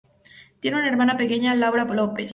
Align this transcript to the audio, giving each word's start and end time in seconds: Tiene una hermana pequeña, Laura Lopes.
Tiene 0.59 0.77
una 0.77 0.87
hermana 0.89 1.15
pequeña, 1.15 1.53
Laura 1.53 1.83
Lopes. 1.85 2.29